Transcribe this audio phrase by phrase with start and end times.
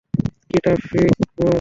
[0.49, 1.49] কি ট্রাফিক, বস!